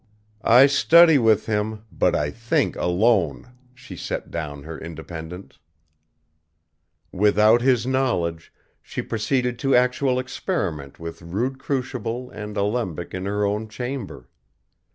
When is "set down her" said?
3.95-4.75